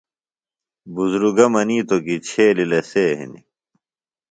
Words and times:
بُزرگہ 0.93 1.45
منِیتوۡ 1.53 2.03
کیۡ 2.05 2.21
چھیلیۡ 2.27 2.69
لسے 2.71 3.05
ہنیۡ 3.19 3.45